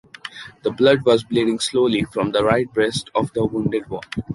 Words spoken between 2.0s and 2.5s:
from the